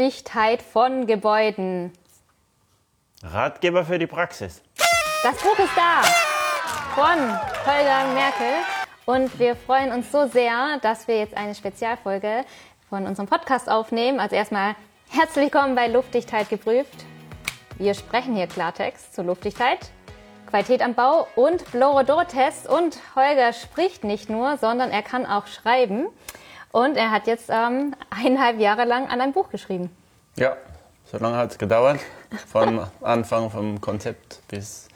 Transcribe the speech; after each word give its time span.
Luftdichtheit 0.00 0.62
von 0.62 1.06
Gebäuden. 1.06 1.92
Ratgeber 3.22 3.84
für 3.84 3.98
die 3.98 4.06
Praxis. 4.06 4.62
Das 5.22 5.36
Buch 5.36 5.58
ist 5.58 5.76
da 5.76 6.00
von 6.94 7.18
Holger 7.66 8.14
Merkel 8.14 8.54
und 9.04 9.38
wir 9.38 9.54
freuen 9.56 9.92
uns 9.92 10.10
so 10.10 10.26
sehr, 10.26 10.78
dass 10.80 11.06
wir 11.06 11.18
jetzt 11.18 11.36
eine 11.36 11.54
Spezialfolge 11.54 12.46
von 12.88 13.06
unserem 13.06 13.28
Podcast 13.28 13.68
aufnehmen. 13.68 14.20
Also 14.20 14.36
erstmal 14.36 14.74
herzlich 15.10 15.52
willkommen 15.52 15.74
bei 15.74 15.86
Luftdichtheit 15.86 16.48
geprüft. 16.48 17.04
Wir 17.76 17.92
sprechen 17.92 18.34
hier 18.34 18.46
Klartext 18.46 19.14
zur 19.14 19.24
Luftdichtheit, 19.24 19.90
Qualität 20.48 20.80
am 20.80 20.94
Bau 20.94 21.28
und 21.36 21.70
Blorodor-Test. 21.72 22.66
Und 22.66 22.98
Holger 23.14 23.52
spricht 23.52 24.04
nicht 24.04 24.30
nur, 24.30 24.56
sondern 24.56 24.92
er 24.92 25.02
kann 25.02 25.26
auch 25.26 25.46
schreiben. 25.46 26.06
Und 26.72 26.96
er 26.96 27.10
hat 27.10 27.26
jetzt 27.26 27.50
ähm, 27.50 27.94
eineinhalb 28.10 28.60
Jahre 28.60 28.84
lang 28.84 29.08
an 29.08 29.20
einem 29.20 29.32
Buch 29.32 29.50
geschrieben. 29.50 29.90
Ja, 30.40 30.56
so 31.04 31.18
lange 31.18 31.36
hat 31.36 31.50
es 31.50 31.58
gedauert. 31.58 32.00
Von 32.50 32.80
Anfang 33.02 33.50
vom 33.50 33.78
Konzept 33.82 34.40
bis, 34.48 34.88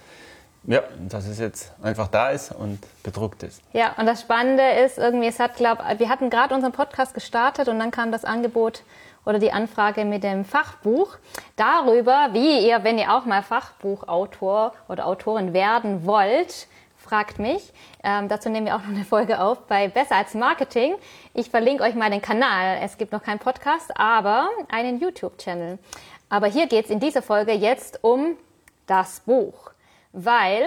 ja, 0.63 0.81
dass 1.07 1.27
es 1.27 1.39
jetzt 1.39 1.71
einfach 1.83 2.09
da 2.09 2.31
ist 2.31 2.51
und 2.51 2.79
bedruckt 3.03 3.43
ist. 3.43 3.61
Ja, 3.75 3.93
und 3.99 4.07
das 4.07 4.23
Spannende 4.23 4.67
ist 4.87 4.97
irgendwie, 4.97 5.27
es 5.27 5.39
hat, 5.39 5.57
glaub, 5.57 5.81
wir 5.99 6.09
hatten 6.09 6.31
gerade 6.31 6.55
unseren 6.55 6.73
Podcast 6.73 7.13
gestartet 7.13 7.69
und 7.69 7.79
dann 7.79 7.91
kam 7.91 8.11
das 8.11 8.25
Angebot 8.25 8.85
oder 9.27 9.39
die 9.39 9.53
Anfrage 9.53 10.07
mit 10.07 10.25
dem 10.25 10.47
Fachbuch 10.47 11.19
darüber, 11.57 12.31
wie 12.33 12.67
ihr, 12.67 12.83
wenn 12.83 12.97
ihr 12.97 13.15
auch 13.15 13.27
mal 13.27 13.43
Fachbuchautor 13.43 14.73
oder 14.89 15.05
Autorin 15.07 15.53
werden 15.53 16.07
wollt, 16.07 16.69
fragt 17.05 17.39
mich. 17.39 17.73
Ähm, 18.03 18.29
dazu 18.29 18.49
nehmen 18.49 18.67
wir 18.67 18.75
auch 18.75 18.81
noch 18.81 18.89
eine 18.89 19.05
Folge 19.05 19.41
auf 19.41 19.67
bei 19.67 19.89
Besser 19.89 20.17
als 20.17 20.35
Marketing. 20.35 20.95
Ich 21.35 21.51
verlinke 21.51 21.85
euch 21.85 21.95
mal 21.95 22.11
den 22.11 22.23
Kanal. 22.23 22.79
Es 22.83 22.99
gibt 22.99 23.13
noch 23.13 23.23
keinen 23.23 23.39
Podcast, 23.39 23.93
aber 23.97 24.49
einen 24.69 24.99
YouTube-Channel. 24.99 25.79
Aber 26.29 26.47
hier 26.47 26.67
geht 26.67 26.87
es 26.87 26.91
in 26.91 27.01
dieser 27.01 27.23
Folge 27.23 27.53
jetzt 27.53 28.03
um 28.03 28.37
das 28.87 29.21
Buch, 29.21 29.71
weil 30.13 30.65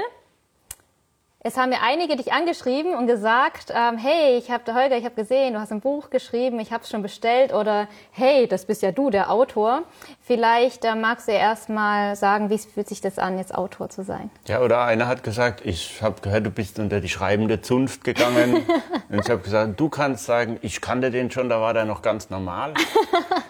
es 1.47 1.55
haben 1.55 1.69
mir 1.69 1.81
einige 1.81 2.17
dich 2.17 2.33
angeschrieben 2.33 2.93
und 2.93 3.07
gesagt, 3.07 3.71
ähm, 3.73 3.97
hey, 3.97 4.37
ich 4.37 4.51
habe 4.51 4.73
Holger, 4.73 4.97
ich 4.97 5.05
habe 5.05 5.15
gesehen, 5.15 5.53
du 5.53 5.61
hast 5.61 5.71
ein 5.71 5.79
Buch 5.79 6.09
geschrieben, 6.09 6.59
ich 6.59 6.73
habe 6.73 6.83
es 6.83 6.89
schon 6.89 7.01
bestellt 7.01 7.53
oder 7.53 7.87
hey, 8.11 8.47
das 8.47 8.65
bist 8.65 8.81
ja 8.81 8.91
du, 8.91 9.09
der 9.09 9.31
Autor. 9.31 9.83
Vielleicht 10.21 10.83
äh, 10.83 10.93
magst 10.93 11.29
du 11.29 11.31
ja 11.31 11.39
erst 11.39 11.69
mal 11.69 12.17
sagen, 12.17 12.49
wie 12.49 12.57
fühlt 12.57 12.89
sich 12.89 12.99
das 12.99 13.17
an, 13.17 13.37
jetzt 13.37 13.55
Autor 13.55 13.87
zu 13.87 14.03
sein? 14.03 14.29
Ja, 14.45 14.59
oder 14.59 14.83
einer 14.83 15.07
hat 15.07 15.23
gesagt, 15.23 15.65
ich 15.65 16.01
habe 16.01 16.19
gehört, 16.21 16.45
du 16.45 16.51
bist 16.51 16.79
unter 16.79 16.99
die 16.99 17.09
schreibende 17.09 17.61
Zunft 17.61 18.03
gegangen. 18.03 18.65
und 19.09 19.19
ich 19.19 19.29
habe 19.29 19.41
gesagt, 19.41 19.79
du 19.79 19.87
kannst 19.87 20.25
sagen, 20.25 20.59
ich 20.61 20.81
kannte 20.81 21.11
den 21.11 21.31
schon, 21.31 21.47
da 21.47 21.61
war 21.61 21.73
der 21.73 21.85
noch 21.85 22.01
ganz 22.01 22.29
normal. 22.29 22.73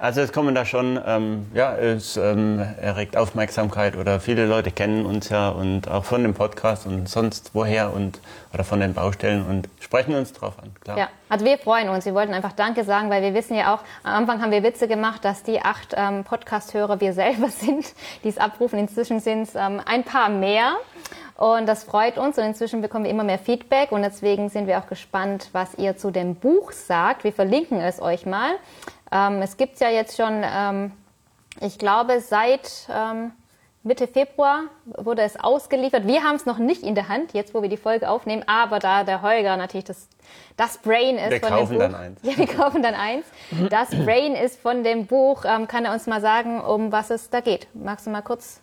Also 0.00 0.20
es 0.20 0.32
kommen 0.32 0.54
da 0.54 0.64
schon, 0.64 1.00
ähm, 1.04 1.46
ja, 1.54 1.74
es 1.74 2.16
ähm, 2.16 2.64
erregt 2.80 3.16
Aufmerksamkeit 3.16 3.96
oder 3.96 4.20
viele 4.20 4.46
Leute 4.46 4.70
kennen 4.70 5.04
uns 5.04 5.28
ja 5.28 5.48
und 5.48 5.88
auch 5.88 6.04
von 6.04 6.22
dem 6.22 6.34
Podcast 6.34 6.86
und 6.86 7.08
sonst 7.08 7.50
woher 7.52 7.92
und 7.92 8.20
oder 8.54 8.62
von 8.62 8.78
den 8.78 8.94
Baustellen 8.94 9.44
und 9.44 9.68
sprechen 9.80 10.14
uns 10.14 10.32
drauf 10.32 10.54
an, 10.62 10.72
klar. 10.80 10.98
Ja, 10.98 11.08
also 11.28 11.44
wir 11.44 11.58
freuen 11.58 11.88
uns. 11.88 12.06
Wir 12.06 12.14
wollten 12.14 12.32
einfach 12.32 12.52
Danke 12.52 12.84
sagen, 12.84 13.10
weil 13.10 13.22
wir 13.22 13.34
wissen 13.34 13.56
ja 13.56 13.74
auch, 13.74 13.80
am 14.04 14.22
Anfang 14.22 14.40
haben 14.40 14.52
wir 14.52 14.62
Witze 14.62 14.86
gemacht, 14.86 15.24
dass 15.24 15.42
die 15.42 15.60
acht 15.60 15.94
ähm, 15.96 16.22
Podcast-Hörer 16.22 17.00
wir 17.00 17.12
selber 17.12 17.48
sind, 17.50 17.92
die 18.22 18.28
es 18.28 18.38
abrufen. 18.38 18.78
Inzwischen 18.78 19.18
sind 19.18 19.42
es 19.42 19.56
ähm, 19.56 19.80
ein 19.84 20.04
paar 20.04 20.28
mehr. 20.28 20.76
Und 21.38 21.66
das 21.66 21.84
freut 21.84 22.18
uns 22.18 22.36
und 22.36 22.42
inzwischen 22.42 22.82
bekommen 22.82 23.04
wir 23.04 23.12
immer 23.12 23.22
mehr 23.22 23.38
Feedback 23.38 23.92
und 23.92 24.02
deswegen 24.02 24.48
sind 24.48 24.66
wir 24.66 24.76
auch 24.80 24.88
gespannt, 24.88 25.50
was 25.52 25.76
ihr 25.76 25.96
zu 25.96 26.10
dem 26.10 26.34
Buch 26.34 26.72
sagt. 26.72 27.22
Wir 27.22 27.32
verlinken 27.32 27.80
es 27.80 28.02
euch 28.02 28.26
mal. 28.26 28.56
Ähm, 29.12 29.40
es 29.40 29.56
gibt 29.56 29.78
ja 29.78 29.88
jetzt 29.88 30.16
schon, 30.16 30.42
ähm, 30.44 30.90
ich 31.60 31.78
glaube, 31.78 32.20
seit 32.20 32.88
ähm, 32.92 33.30
Mitte 33.84 34.08
Februar 34.08 34.64
wurde 34.84 35.22
es 35.22 35.38
ausgeliefert. 35.38 36.08
Wir 36.08 36.24
haben 36.24 36.34
es 36.34 36.44
noch 36.44 36.58
nicht 36.58 36.82
in 36.82 36.96
der 36.96 37.08
Hand, 37.08 37.34
jetzt 37.34 37.54
wo 37.54 37.62
wir 37.62 37.68
die 37.68 37.76
Folge 37.76 38.10
aufnehmen, 38.10 38.42
aber 38.48 38.80
da 38.80 39.04
der 39.04 39.22
Holger 39.22 39.56
natürlich 39.56 39.84
das, 39.84 40.08
das 40.56 40.78
Brain 40.78 41.18
ist 41.18 41.30
wir 41.30 41.38
von 41.38 41.50
kaufen 41.50 41.78
dem 41.78 41.78
Buch. 41.78 41.84
Dann 41.84 41.94
eins. 41.94 42.20
Ja, 42.24 42.36
wir 42.36 42.46
kaufen 42.48 42.82
dann 42.82 42.94
eins. 42.96 43.26
Das 43.70 43.90
Brain 43.90 44.34
ist 44.34 44.60
von 44.60 44.82
dem 44.82 45.06
Buch. 45.06 45.44
Ähm, 45.44 45.68
kann 45.68 45.84
er 45.84 45.92
uns 45.92 46.08
mal 46.08 46.20
sagen, 46.20 46.60
um 46.60 46.90
was 46.90 47.10
es 47.10 47.30
da 47.30 47.40
geht? 47.40 47.68
Magst 47.74 48.08
du 48.08 48.10
mal 48.10 48.22
kurz 48.22 48.60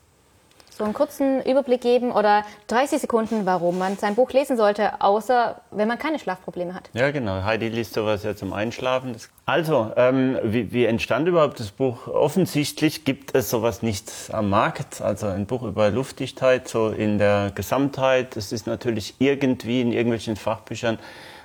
so 0.76 0.84
einen 0.84 0.94
kurzen 0.94 1.42
Überblick 1.44 1.82
geben 1.82 2.12
oder 2.12 2.44
30 2.68 3.00
Sekunden, 3.00 3.46
warum 3.46 3.78
man 3.78 3.98
sein 3.98 4.16
Buch 4.16 4.32
lesen 4.32 4.58
sollte, 4.58 5.02
außer 5.02 5.62
wenn 5.72 5.88
man 5.88 5.98
keine 5.98 6.20
Schlafprobleme 6.20 6.74
hat. 6.74 6.90
Ja, 6.94 7.12
genau. 7.12 7.44
Heidi 7.44 7.70
liest 7.70 7.94
sowas 7.94 8.24
ja 8.24 8.36
zum 8.36 8.52
Einschlafen. 8.52 9.16
Also, 9.46 9.92
ähm, 9.96 10.38
wie, 10.44 10.74
wie 10.74 10.86
entstand 10.86 11.28
überhaupt 11.28 11.60
das 11.60 11.72
Buch? 11.72 12.08
Offensichtlich 12.08 13.06
gibt 13.06 13.36
es 13.36 13.50
sowas 13.50 13.84
nicht 13.84 14.12
am 14.32 14.50
Markt. 14.50 15.02
Also 15.02 15.28
ein 15.28 15.46
Buch 15.46 15.64
über 15.64 15.90
Luftdichtheit, 15.92 16.68
so 16.68 16.90
in 16.90 17.20
der 17.20 17.52
Gesamtheit. 17.56 18.36
Es 18.36 18.52
ist 18.52 18.68
natürlich 18.68 19.16
irgendwie 19.20 19.82
in 19.82 19.94
irgendwelchen 19.94 20.36
Fachbüchern 20.36 21.00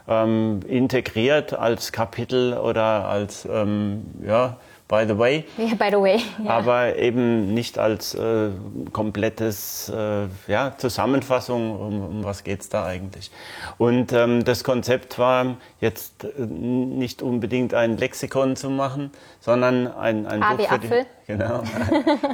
ähm, 0.08 0.60
integriert 0.66 1.52
als 1.52 1.92
Kapitel 1.92 2.54
oder 2.54 3.08
als, 3.08 3.46
ähm, 3.50 4.06
ja, 4.26 4.56
by 4.90 5.06
the 5.06 5.16
way. 5.16 5.44
Ja, 5.56 5.74
by 5.74 5.88
the 5.90 6.00
way. 6.02 6.20
Ja. 6.44 6.50
Aber 6.50 6.96
eben 6.96 7.54
nicht 7.54 7.78
als 7.78 8.14
äh, 8.14 8.50
komplettes 8.92 9.88
äh, 9.88 10.26
ja, 10.48 10.74
Zusammenfassung, 10.76 11.80
um, 11.80 12.02
um 12.02 12.24
was 12.24 12.44
geht's 12.44 12.68
da 12.68 12.84
eigentlich. 12.84 13.30
Und 13.78 14.12
ähm, 14.12 14.44
das 14.44 14.64
Konzept 14.64 15.18
war 15.18 15.56
jetzt 15.80 16.24
äh, 16.24 16.42
nicht 16.42 17.22
unbedingt 17.22 17.72
ein 17.72 17.96
Lexikon 17.96 18.56
zu 18.56 18.68
machen, 18.68 19.12
sondern 19.38 19.86
ein, 19.86 20.26
ein, 20.26 20.40
Buch, 20.56 20.68
für 20.68 20.78
die, 20.78 20.88
genau, 21.28 21.62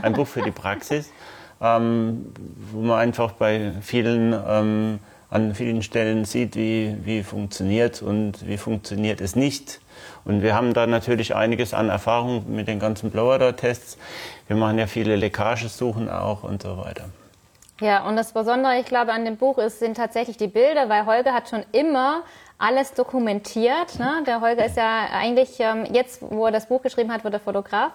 ein 0.03 0.15
Buch 0.15 0.27
für 0.27 0.43
die 0.43 0.51
Praxis, 0.51 1.13
ähm, 1.61 2.33
wo 2.73 2.81
man 2.81 2.99
einfach 2.99 3.33
bei 3.33 3.73
vielen 3.83 4.35
ähm, 4.49 4.99
an 5.31 5.55
vielen 5.55 5.83
Stellen 5.83 6.25
sieht, 6.25 6.57
wie, 6.57 6.97
wie 7.05 7.23
funktioniert 7.23 8.03
und 8.03 8.47
wie 8.47 8.57
funktioniert 8.57 9.21
es 9.21 9.37
nicht 9.37 9.81
und 10.27 10.43
wir 10.43 10.55
haben 10.55 10.75
da 10.75 10.87
natürlich 10.87 11.35
einiges 11.37 11.73
an 11.73 11.89
Erfahrung 11.89 12.45
mit 12.53 12.67
den 12.67 12.81
ganzen 12.81 13.11
Blower-Tests. 13.11 13.97
Wir 14.49 14.57
machen 14.57 14.77
ja 14.77 14.89
viele 14.89 15.15
Leckagesuchen 15.15 16.09
auch 16.09 16.43
und 16.43 16.63
so 16.63 16.79
weiter. 16.79 17.05
Ja, 17.81 18.05
und 18.05 18.17
das 18.17 18.33
Besondere, 18.33 18.79
ich 18.81 18.87
glaube, 18.87 19.13
an 19.13 19.25
dem 19.25 19.37
Buch 19.37 19.59
ist, 19.59 19.79
sind 19.79 19.97
tatsächlich 19.97 20.37
die 20.37 20.49
Bilder, 20.49 20.89
weil 20.89 21.07
Holger 21.07 21.33
hat 21.33 21.49
schon 21.49 21.65
immer 21.73 22.23
alles 22.59 22.95
dokumentiert. 22.95 23.99
Ne? 23.99 24.23
Der 24.27 24.41
Holger 24.41 24.65
ist 24.65 24.77
ja 24.77 25.09
eigentlich, 25.13 25.61
ähm, 25.61 25.85
jetzt, 25.93 26.23
wo 26.23 26.47
er 26.47 26.53
das 26.53 26.67
Buch 26.67 26.83
geschrieben 26.83 27.13
hat, 27.13 27.25
wird 27.25 27.35
er 27.35 27.41
Fotograf. 27.41 27.93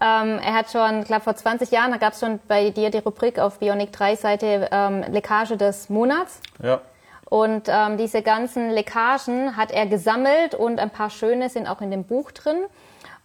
Ähm, 0.00 0.38
er 0.44 0.54
hat 0.54 0.70
schon, 0.70 1.00
ich 1.00 1.06
glaube, 1.06 1.22
vor 1.22 1.34
20 1.34 1.70
Jahren, 1.70 1.90
da 1.90 1.96
gab 1.96 2.12
es 2.12 2.20
schon 2.20 2.40
bei 2.46 2.70
dir 2.70 2.90
die 2.90 2.98
Rubrik 2.98 3.38
auf 3.38 3.58
Bionic 3.58 3.92
3 3.92 4.16
Seite 4.16 4.68
ähm, 4.70 5.04
Leckage 5.10 5.56
des 5.56 5.88
Monats. 5.88 6.40
Ja. 6.62 6.80
Und 7.24 7.68
ähm, 7.68 7.96
diese 7.96 8.22
ganzen 8.22 8.70
Leckagen 8.70 9.56
hat 9.56 9.70
er 9.70 9.86
gesammelt 9.86 10.54
und 10.54 10.78
ein 10.78 10.90
paar 10.90 11.10
schöne 11.10 11.48
sind 11.48 11.66
auch 11.66 11.80
in 11.80 11.90
dem 11.90 12.04
Buch 12.04 12.30
drin. 12.30 12.58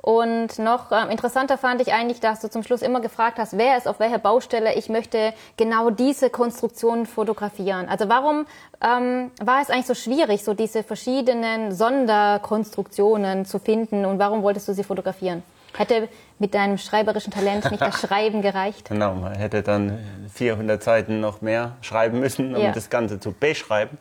Und 0.02 0.60
noch 0.60 0.94
ähm, 0.94 1.10
interessanter 1.10 1.58
fand 1.58 1.82
ich 1.82 1.94
eigentlich, 1.94 2.22
dass 2.22 2.40
du 2.40 2.50
zum 2.50 2.64
Schluss 2.64 2.82
immer 2.82 3.02
gefragt 3.02 3.38
hast, 3.38 3.58
wer 3.58 3.78
ist 3.78 3.86
auf 3.86 4.00
welcher 4.00 4.18
Baustelle, 4.18 4.76
ich 4.76 4.88
möchte 4.88 5.34
genau 5.58 5.90
diese 5.90 6.30
Konstruktion 6.30 7.06
fotografieren. 7.06 7.90
Also 7.90 8.08
warum 8.08 8.46
ähm, 8.82 9.30
war 9.42 9.62
es 9.62 9.70
eigentlich 9.70 9.88
so 9.88 9.96
schwierig, 9.96 10.46
so 10.46 10.54
diese 10.54 10.84
verschiedenen 10.84 11.74
Sonderkonstruktionen 11.74 13.44
zu 13.44 13.60
finden 13.60 14.06
und 14.06 14.20
warum 14.20 14.42
wolltest 14.42 14.70
du 14.70 14.74
sie 14.74 14.86
fotografieren? 14.86 15.44
Hätte 15.78 16.08
mit 16.40 16.54
deinem 16.54 16.78
schreiberischen 16.78 17.34
Talent 17.34 17.70
nicht 17.70 17.82
das 17.82 18.00
Schreiben 18.08 18.42
gereicht? 18.42 18.88
Genau, 18.88 19.14
man 19.16 19.36
hätte 19.36 19.62
dann 19.64 20.00
400 20.34 20.82
Seiten 20.82 21.20
noch 21.20 21.42
mehr 21.42 21.76
schreiben 21.82 22.22
müssen, 22.22 22.56
um 22.56 22.62
ja. 22.62 22.72
das 22.72 22.90
Ganze 22.90 23.20
zu 23.20 23.34
beschreiben. 23.34 23.98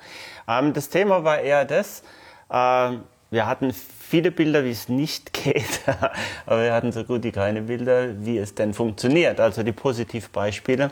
Ähm, 0.47 0.73
das 0.73 0.91
Thema 0.91 1.25
war 1.25 1.41
eher 1.41 1.65
das, 1.65 2.05
äh, 2.51 2.91
wir 3.31 3.47
hatten 3.47 3.75
viele 4.09 4.31
Bilder, 4.31 4.65
wie 4.65 4.71
es 4.71 4.89
nicht 4.89 5.33
geht, 5.45 5.81
aber 6.47 6.63
wir 6.63 6.73
hatten 6.73 6.93
so 6.93 7.05
gut 7.05 7.23
wie 7.25 7.33
keine 7.33 7.63
Bilder, 7.63 8.25
wie 8.25 8.39
es 8.39 8.55
denn 8.55 8.73
funktioniert, 8.75 9.39
also 9.39 9.63
die 9.63 9.73
Positivbeispiele. 9.73 10.91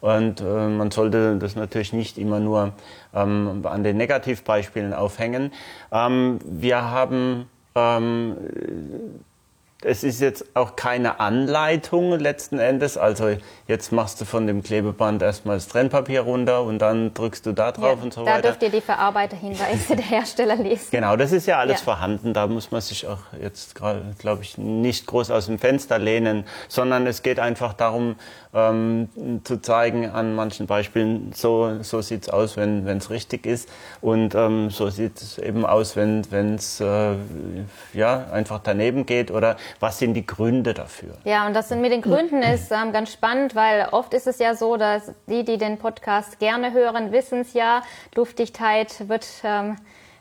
Und 0.00 0.40
äh, 0.40 0.44
man 0.44 0.90
sollte 0.90 1.36
das 1.38 1.56
natürlich 1.56 1.92
nicht 1.94 2.18
immer 2.18 2.38
nur 2.38 2.72
ähm, 3.14 3.64
an 3.64 3.84
den 3.84 3.96
Negativbeispielen 3.96 4.92
aufhängen. 4.92 5.50
Ähm, 5.90 6.40
wir 6.44 6.90
haben 6.90 7.48
ähm, 7.74 8.36
es 9.84 10.02
ist 10.02 10.20
jetzt 10.20 10.44
auch 10.54 10.76
keine 10.76 11.20
Anleitung 11.20 12.18
letzten 12.18 12.58
Endes. 12.58 12.96
Also 12.96 13.36
jetzt 13.68 13.92
machst 13.92 14.20
du 14.20 14.24
von 14.24 14.46
dem 14.46 14.62
Klebeband 14.62 15.22
erstmal 15.22 15.56
das 15.56 15.68
Trennpapier 15.68 16.22
runter 16.22 16.62
und 16.62 16.78
dann 16.78 17.14
drückst 17.14 17.46
du 17.46 17.52
da 17.52 17.72
drauf 17.72 17.98
ja, 17.98 18.02
und 18.02 18.14
so 18.14 18.24
da 18.24 18.32
weiter. 18.32 18.42
Da 18.42 18.48
dürft 18.48 18.62
ihr 18.62 18.70
die 18.70 18.80
Verarbeiterhinweise 18.80 19.96
der 19.96 20.04
Hersteller 20.04 20.56
lesen. 20.56 20.88
Genau, 20.90 21.16
das 21.16 21.32
ist 21.32 21.46
ja 21.46 21.58
alles 21.58 21.80
ja. 21.80 21.84
vorhanden. 21.84 22.32
Da 22.32 22.46
muss 22.46 22.70
man 22.70 22.80
sich 22.80 23.06
auch 23.06 23.18
jetzt 23.40 23.74
glaube 24.18 24.42
ich, 24.42 24.58
nicht 24.58 25.06
groß 25.06 25.30
aus 25.30 25.46
dem 25.46 25.58
Fenster 25.58 25.98
lehnen, 25.98 26.44
sondern 26.68 27.06
es 27.06 27.22
geht 27.22 27.38
einfach 27.38 27.72
darum, 27.74 28.16
ähm, 28.54 29.08
zu 29.44 29.60
zeigen 29.60 30.08
an 30.08 30.34
manchen 30.34 30.66
Beispielen, 30.66 31.32
so, 31.34 31.82
so 31.82 32.00
sieht's 32.00 32.28
aus, 32.28 32.56
wenn 32.56 32.86
es 32.86 33.10
richtig 33.10 33.46
ist. 33.46 33.68
Und 34.00 34.34
ähm, 34.34 34.70
so 34.70 34.90
sieht 34.90 35.20
es 35.20 35.38
eben 35.38 35.66
aus, 35.66 35.96
wenn 35.96 36.54
es 36.54 36.80
äh, 36.80 37.14
ja, 37.92 38.26
einfach 38.32 38.60
daneben 38.62 39.06
geht 39.06 39.30
oder 39.30 39.56
was 39.80 39.98
sind 39.98 40.14
die 40.14 40.26
Gründe 40.26 40.74
dafür? 40.74 41.14
Ja, 41.24 41.46
und 41.46 41.54
das 41.54 41.70
mit 41.70 41.92
den 41.92 42.02
Gründen 42.02 42.42
ist 42.42 42.70
ähm, 42.70 42.92
ganz 42.92 43.12
spannend, 43.12 43.54
weil 43.54 43.88
oft 43.92 44.14
ist 44.14 44.26
es 44.26 44.38
ja 44.38 44.54
so, 44.54 44.76
dass 44.76 45.12
die, 45.26 45.44
die 45.44 45.58
den 45.58 45.78
Podcast 45.78 46.38
gerne 46.38 46.72
hören, 46.72 47.12
wissen 47.12 47.40
es 47.40 47.52
ja, 47.52 47.82
Luftdichtheit 48.14 49.08
wird 49.08 49.26
ähm, 49.44 49.76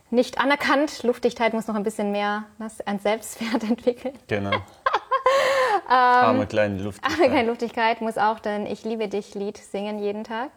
nicht 0.10 0.40
anerkannt. 0.40 1.04
Luftdichtheit 1.04 1.54
muss 1.54 1.68
noch 1.68 1.76
ein 1.76 1.84
bisschen 1.84 2.12
mehr 2.12 2.46
ein 2.86 3.00
Selbstwert 3.00 3.64
entwickeln. 3.70 4.14
Genau. 4.28 4.52
arme 5.88 6.48
kleine 6.48 6.82
Luftdichtheit. 6.82 7.20
Arme 7.20 7.32
kleine 7.32 7.48
Luftdichtheit 7.48 8.02
muss 8.02 8.18
auch 8.18 8.40
denn 8.40 8.66
Ich 8.66 8.84
liebe 8.84 9.08
dich 9.08 9.36
Lied 9.36 9.58
singen 9.58 10.00
jeden 10.00 10.24
Tag. 10.24 10.50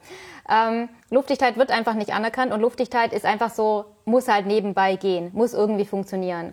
Ähm, 0.49 0.89
Luftdichtheit 1.11 1.57
wird 1.57 1.71
einfach 1.71 1.95
nicht 1.95 2.13
anerkannt 2.13 2.53
und 2.53 2.61
Luftdichtheit 2.61 3.13
ist 3.13 3.25
einfach 3.25 3.51
so, 3.51 3.87
muss 4.05 4.29
halt 4.29 4.47
nebenbei 4.47 4.97
gehen, 4.97 5.31
muss 5.33 5.55
irgendwie 5.55 5.85
funktionieren. 5.85 6.53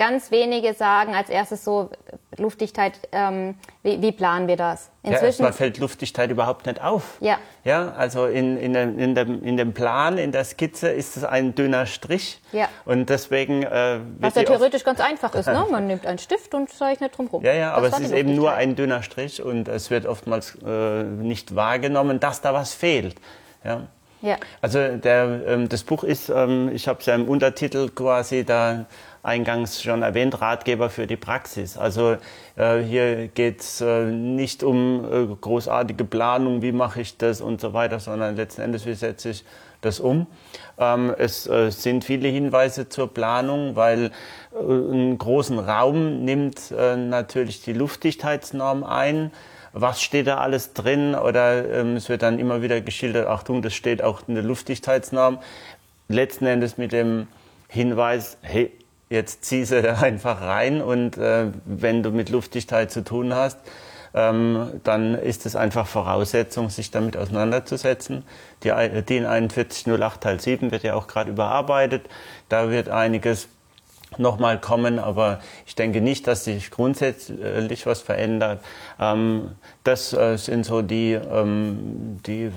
Ganz 0.00 0.30
wenige 0.30 0.72
sagen 0.72 1.14
als 1.14 1.28
erstes 1.28 1.62
so, 1.62 1.90
Luftdichtheit, 2.38 2.94
ähm, 3.12 3.56
wie, 3.82 4.00
wie, 4.00 4.12
planen 4.12 4.48
wir 4.48 4.56
das? 4.56 4.90
Inzwischen 5.02 5.44
ja, 5.44 5.52
fällt 5.52 5.76
Luftdichtheit 5.76 6.30
überhaupt 6.30 6.64
nicht 6.64 6.82
auf. 6.82 7.18
Ja. 7.20 7.36
Ja, 7.64 7.92
also 7.92 8.24
in, 8.24 8.56
in, 8.56 8.72
dem, 8.72 8.98
in, 8.98 9.14
dem, 9.14 9.44
in 9.44 9.58
dem 9.58 9.74
Plan, 9.74 10.16
in 10.16 10.32
der 10.32 10.44
Skizze 10.44 10.88
ist 10.88 11.18
es 11.18 11.24
ein 11.24 11.54
dünner 11.54 11.84
Strich. 11.84 12.40
Ja. 12.52 12.70
Und 12.86 13.10
deswegen. 13.10 13.62
Äh, 13.62 14.00
Was 14.20 14.36
ja 14.36 14.44
theoretisch 14.44 14.84
ganz 14.84 15.00
einfach 15.00 15.34
ist, 15.34 15.48
ne? 15.48 15.66
Man 15.70 15.86
nimmt 15.86 16.06
einen 16.06 16.18
Stift 16.18 16.54
und 16.54 16.70
zeichnet 16.70 17.18
drumherum. 17.18 17.44
Ja, 17.44 17.52
ja, 17.52 17.74
aber 17.74 17.88
es 17.88 17.98
ist 17.98 18.12
eben 18.12 18.34
nur 18.34 18.54
ein 18.54 18.76
dünner 18.76 19.02
Strich 19.02 19.42
und 19.42 19.68
es 19.68 19.90
wird 19.90 20.06
oftmals 20.06 20.56
äh, 20.66 21.02
nicht 21.02 21.54
wahrgenommen, 21.54 22.20
dass 22.20 22.40
da 22.40 22.54
was 22.54 22.72
fehlt. 22.72 23.16
Ja. 23.64 23.88
Ja. 24.22 24.36
Also 24.60 24.96
der, 24.96 25.42
ähm, 25.46 25.68
das 25.68 25.82
Buch 25.82 26.04
ist, 26.04 26.28
ähm, 26.28 26.70
ich 26.74 26.88
habe 26.88 27.00
es 27.00 27.06
ja 27.06 27.14
im 27.14 27.28
Untertitel 27.28 27.88
quasi 27.88 28.44
da 28.44 28.86
eingangs 29.22 29.82
schon 29.82 30.02
erwähnt, 30.02 30.40
Ratgeber 30.40 30.90
für 30.90 31.06
die 31.06 31.16
Praxis. 31.16 31.76
Also 31.76 32.16
äh, 32.56 32.78
hier 32.80 33.28
geht 33.28 33.60
es 33.60 33.80
äh, 33.80 34.04
nicht 34.04 34.62
um 34.62 35.04
äh, 35.04 35.34
großartige 35.40 36.04
Planung, 36.04 36.62
wie 36.62 36.72
mache 36.72 37.02
ich 37.02 37.16
das 37.16 37.40
und 37.40 37.60
so 37.60 37.72
weiter, 37.72 38.00
sondern 38.00 38.36
letzten 38.36 38.62
Endes, 38.62 38.86
wie 38.86 38.94
setze 38.94 39.30
ich 39.30 39.44
das 39.80 40.00
um. 40.00 40.26
Ähm, 40.78 41.14
es 41.16 41.46
äh, 41.46 41.70
sind 41.70 42.04
viele 42.04 42.28
Hinweise 42.28 42.88
zur 42.88 43.12
Planung, 43.12 43.76
weil 43.76 44.10
äh, 44.52 44.58
einen 44.58 45.18
großen 45.18 45.58
Raum 45.58 46.24
nimmt 46.24 46.70
äh, 46.70 46.96
natürlich 46.96 47.62
die 47.62 47.72
Luftdichtheitsnorm 47.72 48.84
ein 48.84 49.32
was 49.72 50.02
steht 50.02 50.26
da 50.26 50.38
alles 50.38 50.72
drin 50.72 51.14
oder 51.14 51.68
ähm, 51.70 51.96
es 51.96 52.08
wird 52.08 52.22
dann 52.22 52.38
immer 52.38 52.62
wieder 52.62 52.80
geschildert, 52.80 53.26
Achtung, 53.26 53.62
das 53.62 53.74
steht 53.74 54.02
auch 54.02 54.22
in 54.26 54.34
der 54.34 54.44
Luftdichtheitsnorm. 54.44 55.38
Letzten 56.08 56.46
Endes 56.46 56.76
mit 56.76 56.92
dem 56.92 57.28
Hinweis, 57.68 58.36
hey, 58.42 58.72
jetzt 59.08 59.44
zieh 59.44 59.64
sie 59.64 59.88
einfach 60.02 60.40
rein 60.40 60.82
und 60.82 61.18
äh, 61.18 61.46
wenn 61.64 62.02
du 62.02 62.10
mit 62.10 62.30
Luftdichtheit 62.30 62.90
zu 62.90 63.04
tun 63.04 63.34
hast, 63.34 63.58
ähm, 64.12 64.80
dann 64.82 65.14
ist 65.14 65.46
es 65.46 65.54
einfach 65.54 65.86
Voraussetzung, 65.86 66.68
sich 66.68 66.90
damit 66.90 67.16
auseinanderzusetzen. 67.16 68.24
Die 68.64 68.70
DIN 68.70 69.24
4108 69.24 70.20
Teil 70.20 70.40
7 70.40 70.70
wird 70.72 70.82
ja 70.82 70.94
auch 70.94 71.06
gerade 71.06 71.30
überarbeitet. 71.30 72.08
Da 72.48 72.70
wird 72.70 72.88
einiges 72.88 73.48
nochmal 74.18 74.60
kommen, 74.60 74.98
aber 74.98 75.40
ich 75.66 75.74
denke 75.74 76.00
nicht, 76.00 76.26
dass 76.26 76.44
sich 76.44 76.70
grundsätzlich 76.70 77.86
was 77.86 78.00
verändert. 78.00 78.60
Ähm, 78.98 79.52
das 79.84 80.12
äh, 80.12 80.36
sind 80.36 80.64
so 80.64 80.82
die, 80.82 81.12
ähm, 81.12 82.20
die 82.26 82.44
äh, 82.44 82.52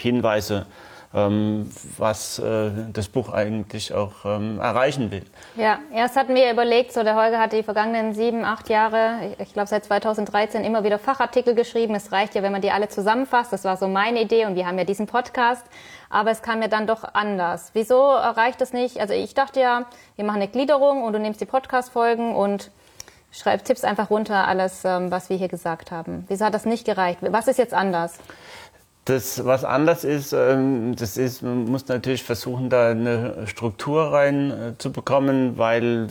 Hinweise, 0.00 0.66
was 1.12 2.38
äh, 2.38 2.70
das 2.92 3.08
Buch 3.08 3.32
eigentlich 3.32 3.92
auch 3.92 4.24
ähm, 4.24 4.60
erreichen 4.60 5.10
will. 5.10 5.24
Ja, 5.56 5.80
erst 5.92 6.14
hatten 6.14 6.36
wir 6.36 6.52
überlegt, 6.52 6.92
so 6.92 7.02
der 7.02 7.16
Holger 7.16 7.40
hat 7.40 7.52
die 7.52 7.64
vergangenen 7.64 8.14
sieben, 8.14 8.44
acht 8.44 8.68
Jahre, 8.68 9.34
ich 9.38 9.52
glaube 9.52 9.66
seit 9.66 9.84
2013 9.84 10.62
immer 10.62 10.84
wieder 10.84 11.00
Fachartikel 11.00 11.56
geschrieben. 11.56 11.96
Es 11.96 12.12
reicht 12.12 12.36
ja, 12.36 12.44
wenn 12.44 12.52
man 12.52 12.62
die 12.62 12.70
alle 12.70 12.88
zusammenfasst. 12.88 13.52
Das 13.52 13.64
war 13.64 13.76
so 13.76 13.88
meine 13.88 14.22
Idee 14.22 14.46
und 14.46 14.54
wir 14.54 14.68
haben 14.68 14.78
ja 14.78 14.84
diesen 14.84 15.08
Podcast. 15.08 15.64
Aber 16.10 16.30
es 16.30 16.42
kam 16.42 16.60
mir 16.60 16.68
dann 16.68 16.86
doch 16.86 17.02
anders. 17.14 17.70
Wieso 17.72 18.08
reicht 18.10 18.60
es 18.60 18.72
nicht? 18.72 19.00
Also 19.00 19.14
ich 19.14 19.34
dachte 19.34 19.60
ja, 19.60 19.86
wir 20.14 20.24
machen 20.24 20.42
eine 20.42 20.48
Gliederung 20.48 21.02
und 21.02 21.12
du 21.12 21.18
nimmst 21.18 21.40
die 21.40 21.46
Podcast-Folgen 21.46 22.36
und 22.36 22.70
schreibst, 23.32 23.66
tippst 23.66 23.84
einfach 23.84 24.10
runter 24.10 24.46
alles, 24.46 24.84
ähm, 24.84 25.10
was 25.10 25.28
wir 25.28 25.36
hier 25.36 25.48
gesagt 25.48 25.90
haben. 25.90 26.24
Wieso 26.28 26.44
hat 26.44 26.54
das 26.54 26.66
nicht 26.66 26.84
gereicht? 26.84 27.18
Was 27.22 27.48
ist 27.48 27.58
jetzt 27.58 27.74
anders? 27.74 28.18
Das, 29.06 29.44
was 29.44 29.64
anders 29.64 30.04
ist, 30.04 30.32
ähm, 30.32 30.94
das 30.94 31.16
ist, 31.16 31.42
man 31.42 31.64
muss 31.64 31.88
natürlich 31.88 32.22
versuchen, 32.22 32.68
da 32.68 32.90
eine 32.90 33.46
Struktur 33.46 34.12
rein 34.12 34.50
äh, 34.50 35.58
weil 35.58 36.08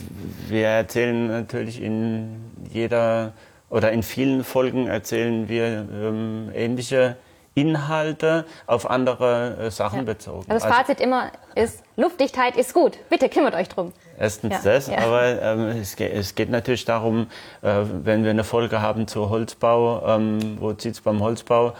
wir 0.48 0.68
erzählen 0.68 1.28
natürlich 1.28 1.82
in 1.82 2.52
jeder 2.72 3.34
oder 3.70 3.92
in 3.92 4.02
vielen 4.02 4.44
Folgen 4.44 4.88
erzählen 4.88 5.48
wir 5.48 5.88
ähm, 5.94 6.50
ähnliche 6.54 7.18
Inhalte 7.56 8.46
auf 8.68 8.90
andere 8.90 9.58
äh, 9.60 9.72
Sachen 9.72 10.00
ja. 10.00 10.06
bezogen. 10.06 10.46
Also 10.50 10.54
das 10.54 10.64
also 10.64 10.76
Fazit 10.76 10.98
also, 10.98 11.04
immer 11.04 11.32
ist, 11.56 11.84
Luftdichtheit 11.96 12.56
ist 12.56 12.74
gut. 12.74 12.98
Bitte 13.10 13.30
kümmert 13.30 13.56
euch 13.56 13.70
drum. 13.70 13.92
Erstens 14.18 14.64
ja. 14.64 14.72
das, 14.74 14.88
ja. 14.88 15.00
aber 15.00 15.42
ähm, 15.42 15.68
es, 15.82 15.96
geht, 15.96 16.14
es, 16.14 16.36
geht, 16.36 16.50
natürlich 16.50 16.86
darum, 16.86 17.28
äh, 17.62 17.82
wenn 18.04 18.24
wir 18.24 18.32
eine 18.32 18.44
Folge 18.44 18.82
haben 18.82 19.08
zu 19.08 19.30
Holzbau, 19.30 20.04
ähm, 20.08 20.58
wo 20.60 20.74
zieht 20.74 20.94
es 20.94 21.02
beim 21.02 21.22
Holzbau, 21.22 21.74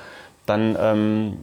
dann 0.50 0.76
ähm, 0.80 1.38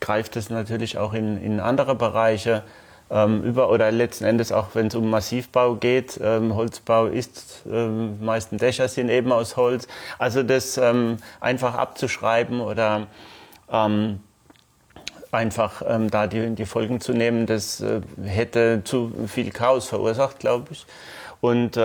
greift 0.00 0.36
es 0.36 0.50
natürlich 0.50 0.98
auch 0.98 1.14
in, 1.14 1.42
in 1.42 1.60
andere 1.60 1.94
Bereiche 1.94 2.64
ähm, 3.10 3.42
über 3.44 3.70
oder 3.70 3.92
letzten 3.92 4.24
Endes 4.24 4.50
auch 4.50 4.68
wenn 4.74 4.88
es 4.88 4.94
um 4.94 5.08
Massivbau 5.10 5.76
geht. 5.76 6.18
Ähm, 6.22 6.54
Holzbau 6.54 7.06
ist, 7.06 7.62
ähm, 7.70 8.24
meisten 8.24 8.58
Dächer 8.58 8.88
sind 8.88 9.08
eben 9.08 9.30
aus 9.30 9.56
Holz. 9.56 9.86
Also 10.18 10.42
das 10.42 10.78
ähm, 10.78 11.18
einfach 11.40 11.74
abzuschreiben 11.74 12.60
oder 12.60 13.06
ähm, 13.70 14.20
einfach 15.30 15.82
ähm, 15.86 16.10
da 16.10 16.26
die, 16.26 16.54
die 16.54 16.66
Folgen 16.66 17.00
zu 17.00 17.12
nehmen, 17.12 17.46
das 17.46 17.80
äh, 17.80 18.00
hätte 18.24 18.82
zu 18.84 19.12
viel 19.28 19.50
Chaos 19.50 19.86
verursacht, 19.88 20.40
glaube 20.40 20.68
ich. 20.72 20.86
Und 21.40 21.76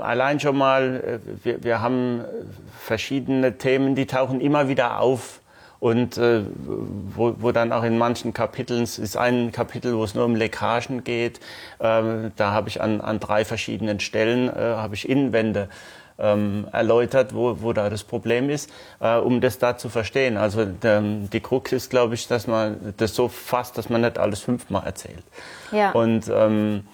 allein 0.00 0.40
schon 0.40 0.56
mal, 0.56 1.20
äh, 1.24 1.44
wir, 1.44 1.64
wir 1.64 1.80
haben 1.80 2.24
verschiedene 2.78 3.58
Themen, 3.58 3.94
die 3.94 4.06
tauchen 4.06 4.40
immer 4.40 4.68
wieder 4.68 5.00
auf. 5.00 5.40
Und 5.80 6.16
äh, 6.16 6.42
wo, 7.14 7.34
wo 7.38 7.50
dann 7.50 7.72
auch 7.72 7.82
in 7.82 7.98
manchen 7.98 8.32
Kapiteln, 8.32 8.84
es 8.84 9.00
ist 9.00 9.16
ein 9.16 9.50
Kapitel, 9.50 9.96
wo 9.96 10.04
es 10.04 10.14
nur 10.14 10.24
um 10.24 10.36
Leckagen 10.36 11.02
geht, 11.02 11.38
äh, 11.80 12.30
da 12.36 12.52
habe 12.52 12.68
ich 12.68 12.80
an, 12.80 13.00
an 13.00 13.18
drei 13.18 13.44
verschiedenen 13.44 13.98
Stellen, 13.98 14.48
äh, 14.48 14.52
habe 14.76 14.94
ich 14.94 15.08
Innenwände 15.08 15.68
ähm, 16.20 16.68
erläutert, 16.72 17.34
wo, 17.34 17.62
wo 17.62 17.72
da 17.72 17.90
das 17.90 18.04
Problem 18.04 18.48
ist, 18.48 18.70
äh, 19.00 19.16
um 19.16 19.40
das 19.40 19.58
da 19.58 19.76
zu 19.76 19.88
verstehen. 19.88 20.36
Also 20.36 20.64
der, 20.64 21.00
die 21.00 21.40
Krux 21.40 21.72
ist, 21.72 21.90
glaube 21.90 22.14
ich, 22.14 22.28
dass 22.28 22.46
man 22.46 22.94
das 22.96 23.16
so 23.16 23.26
fasst, 23.26 23.76
dass 23.76 23.88
man 23.88 24.02
nicht 24.02 24.18
alles 24.18 24.38
fünfmal 24.40 24.84
erzählt. 24.84 25.24
Ja. 25.72 25.90
Und 25.90 26.30
ähm, 26.32 26.84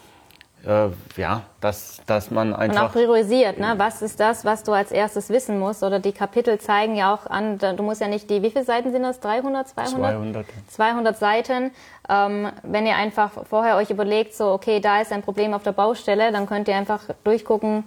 äh, 0.66 0.88
ja, 1.16 1.42
dass, 1.60 2.00
dass 2.06 2.30
man 2.30 2.54
einfach. 2.54 2.82
Und 2.82 2.88
auch 2.88 2.92
priorisiert, 2.92 3.58
ne? 3.58 3.74
Was 3.76 4.02
ist 4.02 4.18
das, 4.20 4.44
was 4.44 4.64
du 4.64 4.72
als 4.72 4.90
erstes 4.90 5.30
wissen 5.30 5.58
musst? 5.58 5.82
Oder 5.82 6.00
die 6.00 6.12
Kapitel 6.12 6.58
zeigen 6.58 6.96
ja 6.96 7.14
auch 7.14 7.26
an, 7.26 7.58
du 7.58 7.82
musst 7.82 8.00
ja 8.00 8.08
nicht 8.08 8.28
die, 8.28 8.42
wie 8.42 8.50
viele 8.50 8.64
Seiten 8.64 8.90
sind 8.92 9.02
das? 9.02 9.20
300, 9.20 9.68
200? 9.68 10.12
200. 10.12 10.46
200 10.68 11.16
Seiten. 11.18 11.70
Ähm, 12.08 12.50
wenn 12.62 12.86
ihr 12.86 12.96
einfach 12.96 13.30
vorher 13.48 13.76
euch 13.76 13.90
überlegt, 13.90 14.34
so, 14.34 14.52
okay, 14.52 14.80
da 14.80 15.00
ist 15.00 15.12
ein 15.12 15.22
Problem 15.22 15.54
auf 15.54 15.62
der 15.62 15.72
Baustelle, 15.72 16.32
dann 16.32 16.46
könnt 16.46 16.68
ihr 16.68 16.76
einfach 16.76 17.02
durchgucken, 17.24 17.84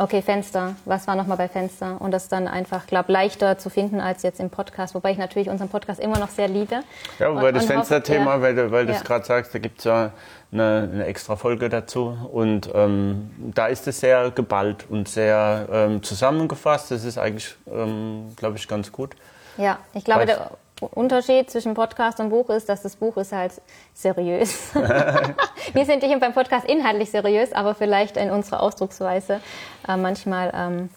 Okay, 0.00 0.22
Fenster. 0.22 0.76
Was 0.84 1.08
war 1.08 1.16
nochmal 1.16 1.36
bei 1.36 1.48
Fenster? 1.48 2.00
Und 2.00 2.12
das 2.12 2.28
dann 2.28 2.46
einfach, 2.46 2.86
glaube 2.86 3.10
leichter 3.10 3.58
zu 3.58 3.68
finden 3.68 4.00
als 4.00 4.22
jetzt 4.22 4.38
im 4.38 4.48
Podcast, 4.48 4.94
wobei 4.94 5.10
ich 5.10 5.18
natürlich 5.18 5.48
unseren 5.48 5.68
Podcast 5.68 5.98
immer 5.98 6.20
noch 6.20 6.28
sehr 6.28 6.46
liebe. 6.46 6.82
Ja, 7.18 7.34
wobei 7.34 7.50
das 7.50 7.64
Fensterthema, 7.64 8.36
ja, 8.36 8.42
weil 8.42 8.54
du, 8.54 8.70
weil 8.70 8.86
du 8.86 8.92
ja. 8.92 9.00
gerade 9.00 9.24
sagst, 9.24 9.52
da 9.54 9.58
gibt 9.58 9.80
es 9.80 9.84
ja 9.84 10.12
eine, 10.52 10.88
eine, 10.92 11.04
extra 11.06 11.34
Folge 11.34 11.68
dazu. 11.68 12.16
Und 12.32 12.70
ähm, 12.74 13.30
da 13.54 13.66
ist 13.66 13.88
es 13.88 13.98
sehr 13.98 14.30
geballt 14.30 14.86
und 14.88 15.08
sehr 15.08 15.66
ähm, 15.72 16.02
zusammengefasst. 16.04 16.92
Das 16.92 17.02
ist 17.02 17.18
eigentlich, 17.18 17.56
ähm, 17.66 18.32
glaube 18.36 18.56
ich, 18.56 18.68
ganz 18.68 18.92
gut. 18.92 19.16
Ja, 19.56 19.78
ich 19.94 20.04
glaube, 20.04 20.26
der 20.26 20.52
Unterschied 20.80 21.50
zwischen 21.50 21.74
Podcast 21.74 22.20
und 22.20 22.30
Buch 22.30 22.48
ist, 22.50 22.68
dass 22.68 22.82
das 22.82 22.96
Buch 22.96 23.16
ist 23.16 23.32
halt 23.32 23.52
seriös. 23.94 24.74
Wir 25.72 25.84
sind 25.84 26.04
hier 26.04 26.18
beim 26.20 26.32
Podcast 26.32 26.68
inhaltlich 26.68 27.10
seriös, 27.10 27.52
aber 27.52 27.74
vielleicht 27.74 28.16
in 28.16 28.30
unserer 28.30 28.62
Ausdrucksweise 28.62 29.40
äh, 29.88 29.96
manchmal 29.96 30.52
ähm, 30.54 30.90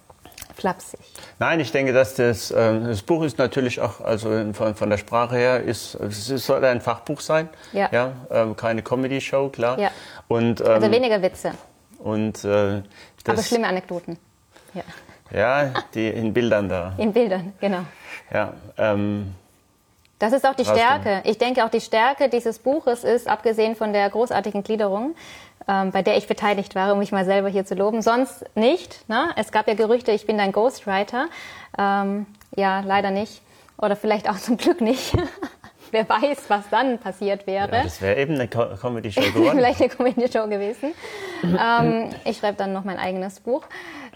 flapsig. 0.55 0.99
Nein, 1.39 1.59
ich 1.59 1.71
denke, 1.71 1.93
dass 1.93 2.15
das, 2.15 2.51
äh, 2.51 2.79
das 2.79 3.01
Buch 3.01 3.23
ist 3.23 3.37
natürlich 3.37 3.81
auch, 3.81 4.01
also 4.01 4.53
von, 4.53 4.75
von 4.75 4.89
der 4.89 4.97
Sprache 4.97 5.35
her, 5.35 5.63
ist, 5.63 5.95
es 5.95 6.27
soll 6.45 6.63
ein 6.63 6.81
Fachbuch 6.81 7.21
sein. 7.21 7.49
Ja. 7.73 7.89
ja 7.91 8.11
ähm, 8.29 8.55
keine 8.55 8.83
Comedy-Show, 8.83 9.49
klar. 9.49 9.79
Ja. 9.79 9.91
Und, 10.27 10.61
also 10.61 10.71
ähm, 10.71 10.83
also 10.83 10.91
weniger 10.91 11.21
Witze. 11.21 11.51
Und, 11.99 12.43
äh, 12.43 12.81
das, 13.23 13.33
aber 13.33 13.43
schlimme 13.43 13.67
Anekdoten. 13.67 14.17
Ja. 14.73 14.83
Ja, 15.33 15.73
die 15.93 16.07
in 16.07 16.33
Bildern 16.33 16.67
da. 16.67 16.93
In 16.97 17.13
Bildern, 17.13 17.53
genau. 17.59 17.85
Ja, 18.33 18.53
ähm, 18.77 19.33
Das 20.21 20.33
ist 20.33 20.45
auch 20.45 20.53
die. 20.53 20.65
Stärke. 20.65 21.21
Ich 21.23 21.39
denke 21.39 21.65
auch 21.65 21.69
die 21.69 21.81
Stärke 21.81 22.29
dieses 22.29 22.59
Buches 22.59 23.03
ist, 23.03 23.27
abgesehen 23.27 23.75
von 23.75 23.91
der 23.91 24.07
großartigen 24.07 24.61
Gliederung, 24.61 25.15
ähm, 25.67 25.91
bei 25.91 26.03
der 26.03 26.15
ich 26.15 26.27
beteiligt 26.27 26.75
war, 26.75 26.93
um 26.93 26.99
mich 26.99 27.11
mal 27.11 27.25
selber 27.25 27.49
hier 27.49 27.65
zu 27.65 27.73
loben, 27.73 28.03
sonst 28.03 28.45
nicht. 28.55 29.09
Ne? 29.09 29.29
Es 29.35 29.51
gab 29.51 29.67
ja 29.67 29.73
Gerüchte, 29.73 30.11
ich 30.11 30.27
bin 30.27 30.37
dein 30.37 30.51
Ghostwriter. 30.51 31.25
Ähm, 31.77 32.27
ja, 32.55 32.81
leider 32.81 33.09
nicht. 33.09 33.41
Oder 33.77 33.95
vielleicht 33.95 34.29
auch 34.29 34.37
zum 34.37 34.57
Glück 34.57 34.79
nicht. 34.79 35.11
Wer 35.91 36.07
weiß, 36.07 36.45
was 36.49 36.69
dann 36.69 36.99
passiert 36.99 37.47
wäre. 37.47 37.75
Ja, 37.75 37.83
das 37.83 38.01
wäre 38.01 38.17
eben 38.21 38.35
eine 38.35 38.47
Co 38.47 38.65
Comedy-Show 38.79 39.21
geworden. 39.33 39.57
Vielleicht 39.57 39.81
eine 39.81 39.89
Comedy-Show 39.89 40.47
gewesen. 40.47 40.93
ähm, 41.43 42.09
ich 42.25 42.37
schreibe 42.37 42.57
dann 42.57 42.73
noch 42.73 42.83
mein 42.83 42.99
eigenes 42.99 43.39
Buch. 43.39 43.63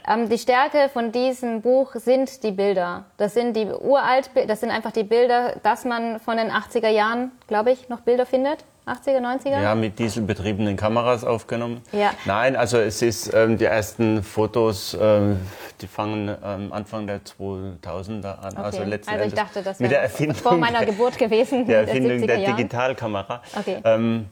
Ähm, 0.07 0.29
die 0.29 0.37
Stärke 0.37 0.89
von 0.91 1.11
diesem 1.11 1.61
Buch 1.61 1.95
sind 1.95 2.43
die 2.43 2.51
Bilder. 2.51 3.05
Das 3.17 3.33
sind 3.33 3.55
die 3.55 3.65
uralt, 3.65 4.29
das 4.47 4.59
sind 4.59 4.69
einfach 4.69 4.91
die 4.91 5.03
Bilder, 5.03 5.55
dass 5.63 5.83
man 5.85 6.19
von 6.19 6.37
den 6.37 6.51
80er 6.51 6.89
Jahren, 6.89 7.31
glaube 7.47 7.71
ich, 7.71 7.89
noch 7.89 8.01
Bilder 8.01 8.25
findet. 8.25 8.63
80er, 8.85 9.19
90er? 9.19 9.63
Ja, 9.63 9.73
mit 9.73 9.97
dieselbetriebenen 9.97 10.77
Kameras 10.77 11.23
aufgenommen. 11.23 11.81
Ja. 11.91 12.11
Nein, 12.25 12.55
also 12.55 12.77
es 12.77 13.01
ist 13.01 13.33
ähm, 13.33 13.57
die 13.57 13.65
ersten 13.65 14.21
Fotos, 14.21 14.95
ähm, 15.01 15.39
die 15.81 15.87
fangen 15.87 16.29
ähm, 16.43 16.71
Anfang 16.71 17.07
der 17.07 17.21
2000er 17.21 18.37
an. 18.37 18.53
Okay. 18.53 18.61
Also 18.61 18.83
letzten 18.83 19.09
Also 19.11 19.25
ich 19.25 19.31
Endes 19.31 19.39
dachte, 19.39 19.63
das 19.63 19.77
der 19.79 19.89
wäre 19.89 20.33
vor 20.35 20.57
meiner 20.57 20.85
Geburt 20.85 21.17
gewesen. 21.17 21.65
der 21.65 21.79
Erfindung 21.81 22.19
70er 22.19 22.27
der 22.27 22.37
Jahren. 22.37 22.57
Digitalkamera. 22.57 23.41
Okay. 23.57 23.77
Ähm, 23.83 24.27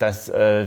das, 0.00 0.28
äh, 0.28 0.66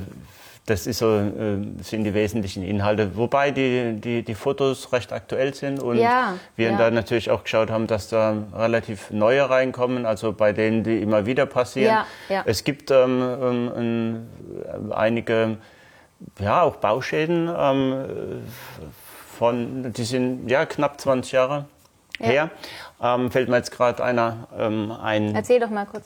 das 0.67 0.85
ist 0.85 0.99
so, 0.99 1.17
äh, 1.17 1.57
sind 1.81 2.03
die 2.03 2.13
wesentlichen 2.13 2.61
Inhalte. 2.61 3.15
Wobei 3.17 3.51
die, 3.51 3.93
die, 3.99 4.21
die 4.23 4.35
Fotos 4.35 4.91
recht 4.93 5.11
aktuell 5.11 5.53
sind 5.53 5.81
und 5.81 5.97
Ja, 5.97 6.35
wir 6.55 6.71
ja. 6.71 6.77
da 6.77 6.91
natürlich 6.91 7.31
auch 7.31 7.43
geschaut 7.43 7.71
haben, 7.71 7.87
dass 7.87 8.09
da 8.09 8.35
relativ 8.55 9.09
neue 9.09 9.49
reinkommen, 9.49 10.05
also 10.05 10.33
bei 10.33 10.53
denen, 10.53 10.83
die 10.83 11.01
immer 11.01 11.25
wieder 11.25 11.45
passieren. 11.45 11.99
Ja. 12.29 12.43
Es 12.45 12.63
gibt 12.63 12.91
ähm, 12.91 13.21
ähm, 13.41 13.71
ein- 13.75 14.91
einige, 14.91 15.57
ja, 16.39 16.61
auch 16.63 16.75
Bauschäden 16.75 17.49
ähm, 17.57 17.95
von, 19.37 19.93
die 19.93 20.03
sind 20.03 20.49
ja 20.49 20.65
knapp 20.65 20.99
20 20.99 21.31
Jahre 21.31 21.65
Ja. 22.19 22.25
her. 22.25 22.49
Ähm, 23.01 23.29
fällt 23.31 23.47
mir 23.49 23.57
jetzt 23.57 23.71
gerade 23.71 24.03
einer 24.03 24.47
ähm, 24.57 24.91
ein. 24.91 25.35
Erzähl 25.35 25.59
doch 25.59 25.69
mal 25.69 25.85
kurz. 25.85 26.05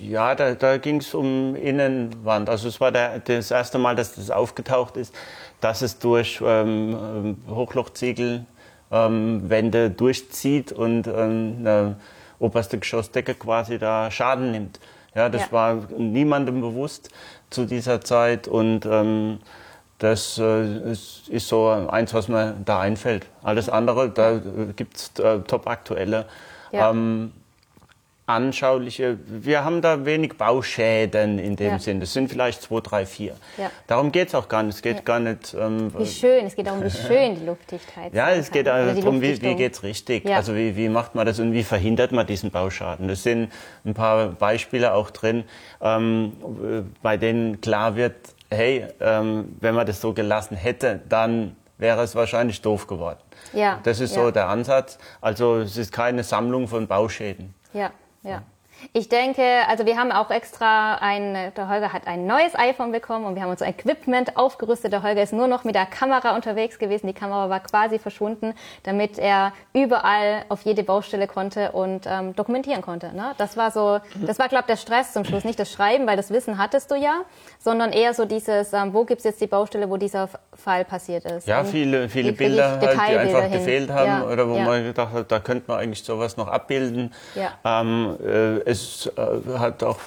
Ja, 0.00 0.34
da, 0.34 0.54
da 0.54 0.78
ging 0.78 0.96
es 0.96 1.14
um 1.14 1.54
Innenwand. 1.54 2.48
Also 2.48 2.68
es 2.68 2.80
war 2.80 2.90
der, 2.90 3.20
das 3.20 3.50
erste 3.50 3.78
Mal, 3.78 3.94
dass 3.94 4.14
das 4.16 4.30
aufgetaucht 4.30 4.96
ist, 4.96 5.14
dass 5.60 5.82
es 5.82 5.98
durch 5.98 6.42
ähm, 6.44 6.96
ähm, 7.00 7.36
Hochlochziegel 7.48 8.44
ähm, 8.90 9.48
Wände 9.48 9.90
durchzieht 9.90 10.72
und 10.72 11.06
ähm, 11.06 11.56
eine 11.60 11.96
oberste 12.40 12.78
Geschossdecke 12.78 13.34
quasi 13.34 13.78
da 13.78 14.10
Schaden 14.10 14.50
nimmt. 14.50 14.80
Ja, 15.14 15.28
das 15.28 15.42
Ja. 15.42 15.52
war 15.52 15.74
niemandem 15.96 16.60
bewusst 16.60 17.10
zu 17.50 17.66
dieser 17.66 18.00
Zeit 18.00 18.48
und 18.48 18.84
ähm, 18.86 19.38
das 20.02 20.36
äh, 20.38 20.90
ist, 20.92 21.48
so 21.48 21.68
eins, 21.68 22.12
was 22.12 22.26
mir 22.26 22.56
da 22.64 22.80
einfällt. 22.80 23.26
Alles 23.42 23.68
andere, 23.68 24.10
da 24.10 24.40
gibt 24.74 24.96
es 24.96 25.12
äh, 25.24 25.38
top 25.40 25.68
aktuelle. 25.68 26.26
Ja. 26.72 26.90
Ähm, 26.90 27.32
anschauliche, 28.26 29.18
wir 29.26 29.64
haben 29.64 29.80
da 29.82 30.04
wenig 30.04 30.34
Bauschäden 30.38 31.38
in 31.38 31.54
dem 31.56 31.72
Ja. 31.72 31.78
Sinn. 31.78 32.00
Das 32.00 32.12
sind 32.12 32.30
vielleicht 32.30 32.62
zwei, 32.62 32.80
drei, 32.80 33.04
vier. 33.06 33.34
Ja. 33.58 33.70
Darum 33.86 34.10
geht 34.10 34.28
es 34.28 34.34
auch 34.34 34.48
gar 34.48 34.62
nicht. 34.62 34.76
Es 34.76 34.82
geht 34.82 34.96
Ja. 34.96 35.02
gar 35.02 35.20
nicht. 35.20 35.54
Ähm, 35.54 35.92
Wie 35.96 36.06
schön, 36.06 36.46
es 36.46 36.56
geht 36.56 36.66
darum, 36.66 36.82
wie 36.82 36.90
schön 37.08 37.36
die 37.38 37.44
Luftdichtheit 37.46 38.14
ja, 38.14 38.30
es 38.30 38.50
geht 38.50 38.68
also 38.68 39.00
darum, 39.00 39.16
wie, 39.20 39.22
wie 39.22 39.28
Luftdichtung. 39.30 39.56
geht's 39.56 39.82
richtig? 39.82 40.26
Also 40.34 40.54
wie, 40.56 40.76
wie 40.76 40.88
macht 40.88 41.14
man 41.14 41.26
das 41.26 41.38
und 41.40 41.52
wie 41.52 41.62
verhindert 41.64 42.12
man 42.12 42.26
diesen 42.26 42.50
Bauschaden? 42.50 43.06
Das 43.08 43.22
sind 43.22 43.52
ein 43.84 43.94
paar 43.94 44.28
Beispiele 44.28 44.94
auch 44.94 45.10
drin, 45.10 45.44
ähm, 45.80 46.32
bei 47.02 47.16
denen 47.16 47.60
klar 47.60 47.96
wird, 47.96 48.14
hey, 48.52 48.86
ähm, 49.00 49.56
wenn 49.60 49.74
man 49.74 49.86
das 49.86 50.00
so 50.00 50.12
gelassen 50.12 50.56
hätte, 50.56 51.00
dann 51.08 51.56
wäre 51.78 52.02
es 52.02 52.14
wahrscheinlich 52.14 52.62
doof 52.62 52.86
geworden. 52.86 53.18
Ja, 53.52 53.80
Das 53.82 54.00
ist 54.00 54.14
ja. 54.14 54.22
so 54.22 54.30
der 54.30 54.48
Ansatz. 54.48 54.98
Also 55.20 55.58
es 55.58 55.76
ist 55.76 55.92
keine 55.92 56.22
Sammlung 56.22 56.68
von 56.68 56.86
Bauschäden. 56.86 57.54
Ja, 57.72 57.90
ja. 58.22 58.42
Ich 58.92 59.08
denke, 59.08 59.42
also 59.68 59.86
wir 59.86 59.96
haben 59.96 60.12
auch 60.12 60.30
extra 60.30 60.96
ein, 60.96 61.52
der 61.56 61.68
Holger 61.68 61.92
hat 61.92 62.06
ein 62.06 62.26
neues 62.26 62.54
iPhone 62.54 62.92
bekommen 62.92 63.24
und 63.24 63.34
wir 63.34 63.42
haben 63.42 63.50
unser 63.50 63.66
Equipment 63.66 64.36
aufgerüstet. 64.36 64.92
Der 64.92 65.02
Holger 65.02 65.22
ist 65.22 65.32
nur 65.32 65.46
noch 65.46 65.64
mit 65.64 65.74
der 65.74 65.86
Kamera 65.86 66.34
unterwegs 66.34 66.78
gewesen. 66.78 67.06
Die 67.06 67.12
Kamera 67.12 67.48
war 67.48 67.60
quasi 67.60 67.98
verschwunden, 67.98 68.54
damit 68.82 69.18
er 69.18 69.52
überall 69.72 70.44
auf 70.48 70.62
jede 70.62 70.82
Baustelle 70.82 71.26
konnte 71.26 71.72
und 71.72 72.06
ähm, 72.06 72.34
dokumentieren 72.34 72.82
konnte. 72.82 73.14
Ne? 73.14 73.32
Das 73.38 73.56
war 73.56 73.70
so, 73.70 74.00
das 74.26 74.38
war, 74.38 74.48
glaube 74.48 74.64
der 74.68 74.76
Stress 74.76 75.12
zum 75.12 75.24
Schluss. 75.24 75.44
Nicht 75.44 75.58
das 75.58 75.70
Schreiben, 75.70 76.06
weil 76.06 76.16
das 76.16 76.30
Wissen 76.30 76.58
hattest 76.58 76.90
du 76.90 76.94
ja, 76.94 77.22
sondern 77.58 77.92
eher 77.92 78.14
so 78.14 78.24
dieses, 78.24 78.72
ähm, 78.72 78.92
wo 78.92 79.04
gibt's 79.04 79.24
jetzt 79.24 79.40
die 79.40 79.46
Baustelle, 79.46 79.88
wo 79.88 79.96
dieser 79.96 80.28
Fall 80.54 80.84
passiert 80.84 81.24
ist. 81.24 81.46
Ja, 81.46 81.60
Und 81.60 81.66
viele, 81.66 82.08
viele 82.08 82.30
ich 82.30 82.36
Bilder, 82.36 82.80
halt, 82.80 82.92
die 83.10 83.16
einfach 83.16 83.42
hin? 83.42 83.52
gefehlt 83.52 83.90
haben 83.90 84.06
Ja, 84.06 84.24
oder 84.24 84.48
wo 84.48 84.56
ja. 84.56 84.64
man 84.64 84.84
gedacht 84.84 85.12
hat, 85.12 85.32
da 85.32 85.38
könnte 85.38 85.64
man 85.70 85.80
eigentlich 85.80 86.02
sowas 86.02 86.36
noch 86.36 86.48
abbilden. 86.48 87.12
Ja. 87.34 87.52
Ähm, 87.64 88.16
äh, 88.24 88.71
es 88.72 89.06
äh, 89.16 89.58
hat 89.58 89.82
auch, 89.82 89.98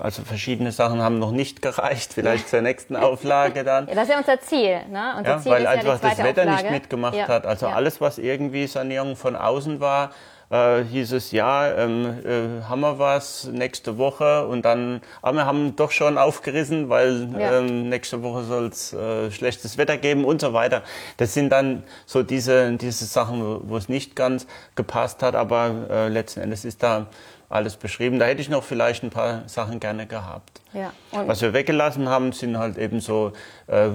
also 0.00 0.22
verschiedene 0.22 0.72
Sachen 0.72 1.00
haben 1.00 1.18
noch 1.18 1.32
nicht 1.32 1.62
gereicht, 1.62 2.12
vielleicht 2.12 2.48
zur 2.48 2.60
nächsten 2.60 2.96
Auflage 3.08 3.64
dann. 3.64 3.88
Ja, 3.88 3.94
das 3.94 4.04
ist 4.04 4.10
ja 4.10 4.18
unser 4.18 4.40
Ziel. 4.40 4.80
Ne? 4.90 5.14
Unser 5.18 5.30
Ja, 5.30 5.38
Ziel 5.38 5.52
weil 5.52 5.62
ist 5.62 5.68
einfach 5.68 6.02
ja 6.02 6.08
das 6.10 6.18
Wetter 6.18 6.42
Auflage. 6.42 6.62
nicht 6.62 6.70
mitgemacht 6.70 7.14
Ja, 7.14 7.28
hat. 7.28 7.46
Also 7.46 7.66
alles, 7.68 8.00
was 8.00 8.18
irgendwie 8.18 8.66
Sanierung 8.66 9.16
von 9.16 9.34
außen 9.36 9.80
war, 9.80 10.10
äh, 10.48 10.84
hieß 10.84 11.10
es, 11.14 11.32
ja, 11.32 11.72
ähm, 11.74 12.20
äh, 12.24 12.62
haben 12.68 12.80
wir 12.80 13.00
was 13.00 13.48
nächste 13.50 13.98
Woche 13.98 14.46
und 14.46 14.64
dann, 14.64 15.00
aber 15.20 15.38
wir 15.38 15.46
haben 15.46 15.74
doch 15.74 15.90
schon 15.90 16.18
aufgerissen, 16.18 16.88
weil 16.88 17.28
Ja. 17.36 17.58
ähm, 17.58 17.88
nächste 17.88 18.22
Woche 18.22 18.44
soll 18.44 18.66
es 18.66 18.92
äh, 18.92 19.28
schlechtes 19.32 19.76
Wetter 19.76 19.96
geben 19.96 20.24
und 20.24 20.40
so 20.40 20.52
weiter. 20.52 20.82
Das 21.16 21.34
sind 21.34 21.50
dann 21.50 21.82
so 22.06 22.22
diese, 22.22 22.70
diese 22.76 23.06
Sachen, 23.06 23.42
wo- 23.44 23.60
wo 23.64 23.76
es 23.76 23.88
nicht 23.88 24.14
ganz 24.14 24.46
gepasst 24.76 25.20
hat, 25.24 25.34
aber 25.34 25.72
äh, 25.90 26.08
letzten 26.08 26.42
Endes 26.42 26.64
ist 26.64 26.80
da 26.80 27.06
alles 27.48 27.76
beschrieben. 27.76 28.18
Da 28.18 28.26
hätte 28.26 28.40
ich 28.40 28.48
noch 28.48 28.64
vielleicht 28.64 29.02
ein 29.02 29.10
paar 29.10 29.42
Sachen 29.48 29.80
gerne 29.80 30.06
gehabt. 30.06 30.60
Ja. 30.72 30.92
Was 31.12 31.42
wir 31.42 31.52
weggelassen 31.52 32.08
haben, 32.08 32.32
sind 32.32 32.58
halt 32.58 32.76
eben 32.76 33.00
so 33.00 33.32
äh, 33.66 33.88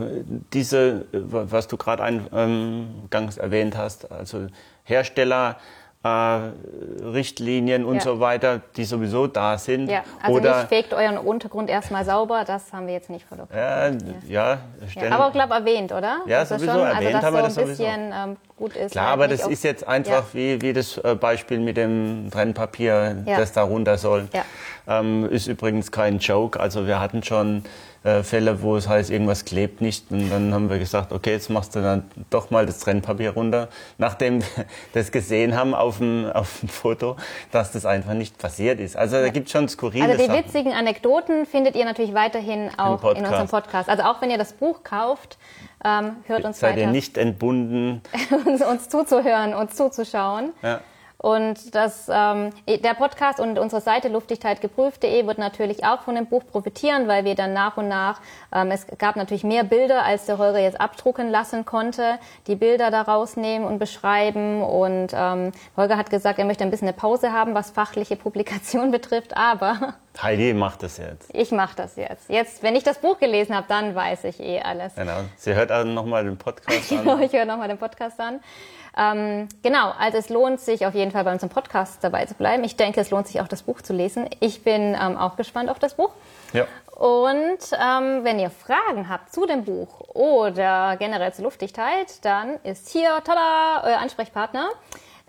diese, 0.53 1.05
äh, 1.13 1.19
was 1.21 1.67
du 1.67 1.77
gerade 1.77 2.03
eingangs 2.03 3.37
erwähnt 3.37 3.77
hast, 3.77 4.11
also 4.11 4.47
Hersteller. 4.83 5.57
Äh, 6.03 6.39
Richtlinien 7.03 7.85
und 7.85 7.95
Ja. 7.97 8.01
so 8.01 8.19
weiter, 8.19 8.61
die 8.75 8.85
sowieso 8.85 9.27
da 9.27 9.59
sind. 9.59 9.87
ja, 9.87 10.03
also 10.23 10.35
Oder 10.37 10.57
nicht 10.57 10.69
fegt 10.69 10.93
euren 10.95 11.19
Untergrund 11.19 11.69
erstmal 11.69 12.03
sauber, 12.05 12.43
das 12.43 12.73
haben 12.73 12.87
wir 12.87 12.93
jetzt 12.95 13.11
nicht 13.11 13.25
äh, 13.53 13.91
ja, 13.91 13.91
Ja, 14.27 14.57
stellen, 14.89 15.13
aber 15.13 15.27
ich 15.27 15.33
glaube 15.33 15.53
erwähnt, 15.53 15.91
oder? 15.91 16.21
Ja, 16.25 16.39
Dass 16.39 16.49
das 16.49 16.59
sowieso, 16.61 16.79
schon, 16.79 16.87
erwähnt 16.87 17.15
also, 17.15 17.27
haben 17.27 17.35
wir 17.35 17.41
dass 17.43 17.53
das 17.53 17.55
so 17.55 17.61
ein 17.61 17.67
bisschen 17.67 18.13
ähm, 18.13 18.37
gut 18.57 18.75
ist. 18.75 18.91
Klar, 18.93 19.05
halt 19.05 19.13
aber 19.13 19.27
das 19.27 19.45
ist 19.45 19.63
jetzt 19.63 19.87
einfach 19.87 20.11
Ja. 20.11 20.33
wie, 20.33 20.61
wie 20.63 20.73
das 20.73 20.97
äh, 20.97 21.13
Beispiel 21.13 21.59
mit 21.59 21.77
dem 21.77 22.29
Trennpapier, 22.31 23.17
Ja. 23.27 23.37
das 23.37 23.51
da 23.53 23.61
runter 23.61 23.99
soll. 23.99 24.27
Ja. 24.33 24.43
Ähm, 24.87 25.29
ist 25.29 25.45
übrigens 25.45 25.91
kein 25.91 26.17
Joke. 26.17 26.59
Also 26.59 26.87
wir 26.87 26.99
hatten 26.99 27.21
schon 27.21 27.63
äh, 28.03 28.23
Fälle, 28.23 28.63
wo 28.63 28.75
es 28.75 28.87
heißt, 28.87 29.11
irgendwas 29.11 29.45
klebt 29.45 29.79
nicht. 29.79 30.09
Und 30.09 30.29
dann 30.31 30.53
haben 30.53 30.69
wir 30.69 30.79
gesagt, 30.79 31.11
okay, 31.11 31.31
jetzt 31.31 31.49
machst 31.49 31.75
du 31.75 31.81
dann 31.81 32.09
doch 32.31 32.49
mal 32.49 32.65
das 32.65 32.79
Trennpapier 32.79 33.31
runter. 33.31 33.67
Nachdem 33.99 34.41
wir 34.41 34.65
das 34.93 35.11
gesehen 35.11 35.55
haben 35.55 35.75
auf 35.75 35.99
dem, 35.99 36.29
auf 36.31 36.61
dem 36.61 36.69
Foto, 36.69 37.15
dass 37.51 37.71
das 37.71 37.85
einfach 37.85 38.13
nicht 38.13 38.37
passiert 38.39 38.79
ist. 38.79 38.97
Also 38.97 39.17
da 39.17 39.29
gibt 39.29 39.47
es 39.47 39.51
schon 39.51 39.69
skurrile 39.69 40.05
Also 40.05 40.17
die 40.17 40.25
Sachen. 40.25 40.45
witzigen 40.45 40.73
Anekdoten 40.73 41.45
findet 41.45 41.75
ihr 41.75 41.85
natürlich 41.85 42.15
weiterhin 42.15 42.71
auch 42.77 43.03
in 43.13 43.23
unserem 43.23 43.47
Podcast. 43.47 43.87
Also 43.87 44.03
auch 44.03 44.21
wenn 44.21 44.31
ihr 44.31 44.39
das 44.39 44.53
Buch 44.53 44.83
kauft, 44.83 45.37
ähm, 45.85 46.17
hört 46.25 46.43
uns 46.43 46.59
Seid 46.59 46.71
weiter, 46.71 46.81
ihr 46.81 46.87
nicht 46.87 47.17
entbunden? 47.17 48.01
uns, 48.45 48.63
uns 48.63 48.89
zuzuhören, 48.89 49.53
uns 49.53 49.75
zuzuschauen. 49.75 50.53
Ja. 50.63 50.81
Und 51.21 51.75
das, 51.75 52.09
ähm, 52.11 52.49
der 52.67 52.95
Podcast 52.95 53.39
und 53.39 53.59
unsere 53.59 53.79
Seite 53.79 54.07
luftdichtheitgeprüft.de 54.07 55.27
wird 55.27 55.37
natürlich 55.37 55.85
auch 55.85 56.01
von 56.01 56.15
dem 56.15 56.25
Buch 56.25 56.43
profitieren, 56.47 57.07
weil 57.07 57.25
wir 57.25 57.35
dann 57.35 57.53
nach 57.53 57.77
und 57.77 57.87
nach, 57.87 58.19
ähm, 58.51 58.71
es 58.71 58.87
gab 58.97 59.15
natürlich 59.17 59.43
mehr 59.43 59.63
Bilder, 59.63 60.03
als 60.03 60.25
der 60.25 60.39
Holger 60.39 60.57
jetzt 60.57 60.81
abdrucken 60.81 61.29
lassen 61.29 61.63
konnte, 61.63 62.17
die 62.47 62.55
Bilder 62.55 62.89
da 62.89 63.03
rausnehmen 63.03 63.67
und 63.67 63.77
beschreiben. 63.77 64.63
Und 64.63 65.09
ähm, 65.13 65.51
Holger 65.77 65.95
hat 65.97 66.09
gesagt, 66.09 66.39
er 66.39 66.45
möchte 66.45 66.63
ein 66.63 66.71
bisschen 66.71 66.87
eine 66.87 66.97
Pause 66.97 67.31
haben, 67.31 67.53
was 67.53 67.69
fachliche 67.69 68.15
Publikation 68.15 68.89
betrifft, 68.91 69.37
aber 69.37 69.93
Heidi 70.21 70.53
macht 70.53 70.83
das 70.83 70.97
jetzt. 70.97 71.29
ich 71.33 71.51
mache 71.51 71.75
das 71.75 71.95
jetzt. 71.95 72.29
Jetzt, 72.29 72.63
wenn 72.63 72.75
ich 72.75 72.83
das 72.83 72.97
Buch 72.99 73.17
gelesen 73.19 73.55
habe, 73.55 73.65
dann 73.69 73.95
weiß 73.95 74.25
ich 74.25 74.39
eh 74.39 74.59
alles. 74.61 74.95
Genau. 74.95 75.19
Sie 75.37 75.53
hört 75.53 75.71
also 75.71 75.89
nochmal 75.89 76.23
den 76.25 76.37
Podcast 76.37 76.89
Genau, 76.89 77.13
an. 77.15 77.21
ich 77.23 77.33
höre 77.33 77.45
nochmal 77.45 77.67
den 77.69 77.77
Podcast 77.77 78.19
an. 78.19 78.41
Ähm, 78.97 79.47
genau, 79.63 79.91
also 79.97 80.17
es 80.17 80.27
lohnt 80.27 80.59
sich 80.59 80.85
auf 80.85 80.93
jeden 80.93 81.11
Fall 81.11 81.23
bei 81.23 81.31
unserem 81.31 81.49
Podcast 81.49 82.03
dabei 82.03 82.25
zu 82.25 82.33
bleiben. 82.33 82.63
Ich 82.65 82.75
denke, 82.75 82.99
es 82.99 83.09
lohnt 83.09 83.25
sich 83.27 83.39
auch 83.39 83.47
das 83.47 83.63
Buch 83.63 83.81
zu 83.81 83.93
lesen. 83.93 84.29
Ich 84.41 84.63
bin 84.63 84.97
ähm, 85.01 85.17
auch 85.17 85.37
gespannt 85.37 85.69
auf 85.69 85.79
das 85.79 85.93
Buch. 85.93 86.11
Ja. 86.51 86.65
Und 86.97 87.57
ähm, 87.73 88.23
wenn 88.25 88.37
ihr 88.37 88.49
Fragen 88.49 89.07
habt 89.09 89.33
zu 89.33 89.45
dem 89.45 89.63
Buch 89.63 90.01
oder 90.13 90.97
generell 90.99 91.33
zur 91.33 91.45
Luftdichtheit, 91.45 92.23
dann 92.25 92.57
ist 92.63 92.89
hier, 92.89 93.09
tada, 93.23 93.83
euer 93.85 93.97
Ansprechpartner. 93.99 94.67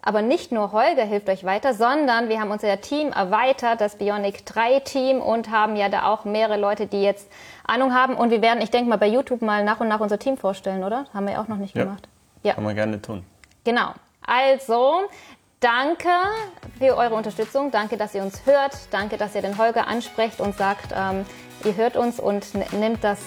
Aber 0.05 0.21
nicht 0.21 0.51
nur 0.51 0.73
Holger 0.73 1.05
hilft 1.05 1.29
euch 1.29 1.45
weiter, 1.45 1.75
sondern 1.75 2.29
wir 2.29 2.41
haben 2.41 2.51
unser 2.51 2.81
Team 2.81 3.13
erweitert, 3.13 3.81
das 3.81 3.97
Bionic 3.97 4.45
3 4.47 4.81
Team 4.81 5.21
und 5.21 5.51
haben 5.51 5.77
ja 5.77 5.89
da 5.89 6.07
auch 6.13 6.25
mehrere 6.25 6.57
Leute, 6.59 6.87
die 6.87 7.03
jetzt 7.03 7.31
Ahnung 7.65 7.95
haben. 7.95 8.15
Und 8.17 8.31
wir 8.31 8.43
werden, 8.43 8.61
ich 8.61 8.71
denke 8.71 8.91
mal, 8.91 8.99
bei 8.99 9.07
YouTube 9.07 9.43
mal 9.43 9.63
nach 9.63 9.79
und 9.79 9.87
nach 9.87 10.01
unser 10.01 10.19
Team 10.19 10.37
vorstellen, 10.37 10.83
oder? 10.83 11.07
Haben 11.15 11.29
wir 11.29 11.41
auch 11.41 11.47
noch 11.47 11.57
nicht 11.57 11.77
Ja. 11.77 11.85
gemacht. 11.85 12.09
Ja. 12.43 12.55
Kann 12.55 12.65
man 12.65 12.75
gerne 12.75 13.01
tun. 13.01 13.25
Genau. 13.65 13.93
Also, 14.27 15.03
danke 15.61 16.09
für 16.79 16.97
eure 16.97 17.15
Unterstützung. 17.15 17.71
Danke, 17.71 17.97
dass 17.97 18.15
ihr 18.17 18.23
uns 18.23 18.45
hört. 18.45 18.73
Danke, 18.91 19.17
dass 19.19 19.37
ihr 19.37 19.43
den 19.43 19.57
Holger 19.57 19.87
ansprecht 19.87 20.41
und 20.41 20.57
sagt, 20.57 20.93
ähm, 20.97 21.25
ihr 21.65 21.77
hört 21.77 21.97
uns 21.97 22.19
und 22.19 22.45
nimmt 22.73 23.05
das 23.05 23.21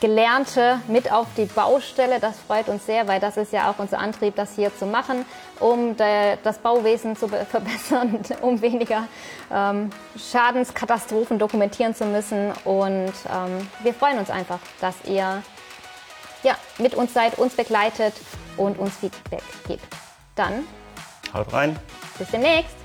Gelernte 0.00 0.80
mit 0.88 1.12
auf 1.12 1.26
die 1.36 1.44
Baustelle. 1.44 2.20
Das 2.20 2.38
freut 2.46 2.68
uns 2.68 2.86
sehr, 2.86 3.06
weil 3.06 3.20
das 3.20 3.36
ist 3.36 3.52
ja 3.52 3.70
auch 3.70 3.78
unser 3.78 3.98
Antrieb, 3.98 4.34
das 4.36 4.54
hier 4.56 4.74
zu 4.76 4.86
machen, 4.86 5.26
um 5.60 5.96
das 5.96 6.58
Bauwesen 6.58 7.16
zu 7.16 7.28
be- 7.28 7.44
verbessern, 7.50 8.18
um 8.40 8.60
weniger 8.62 9.06
ähm, 9.52 9.90
Schadenskatastrophen 10.16 11.38
dokumentieren 11.38 11.94
zu 11.94 12.06
müssen. 12.06 12.52
Und 12.64 13.12
ähm, 13.30 13.68
wir 13.82 13.92
freuen 13.94 14.18
uns 14.18 14.30
einfach, 14.30 14.58
dass 14.80 14.94
ihr 15.04 15.42
ja, 16.42 16.54
mit 16.78 16.94
uns 16.94 17.12
seid, 17.12 17.38
uns 17.38 17.54
begleitet 17.54 18.14
und 18.56 18.78
uns 18.78 18.96
Feedback 18.96 19.42
gibt. 19.68 19.84
Dann 20.34 20.64
Haut 21.34 21.52
rein. 21.52 21.78
bis 22.18 22.30
demnächst. 22.30 22.79